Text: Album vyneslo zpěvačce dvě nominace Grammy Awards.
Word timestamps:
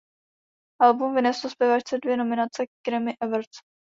Album 0.81 1.15
vyneslo 1.15 1.49
zpěvačce 1.49 1.97
dvě 2.03 2.17
nominace 2.17 2.63
Grammy 2.87 3.13
Awards. 3.21 3.57